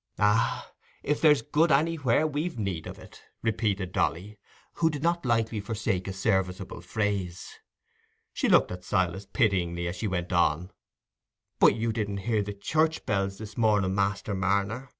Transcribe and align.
"Ah, 0.17 0.71
if 1.03 1.21
there's 1.21 1.43
good 1.43 1.71
anywhere, 1.71 2.25
we've 2.25 2.57
need 2.57 2.87
of 2.87 2.97
it," 2.97 3.21
repeated 3.43 3.91
Dolly, 3.91 4.39
who 4.81 4.89
did 4.89 5.03
not 5.03 5.27
lightly 5.27 5.59
forsake 5.59 6.07
a 6.07 6.11
serviceable 6.11 6.81
phrase. 6.81 7.59
She 8.33 8.49
looked 8.49 8.71
at 8.71 8.83
Silas 8.83 9.27
pityingly 9.31 9.87
as 9.87 9.95
she 9.95 10.07
went 10.07 10.33
on. 10.33 10.71
"But 11.59 11.75
you 11.75 11.93
didn't 11.93 12.17
hear 12.25 12.41
the 12.41 12.51
church 12.51 13.05
bells 13.05 13.37
this 13.37 13.55
morning, 13.55 13.93
Master 13.93 14.33
Marner? 14.33 14.89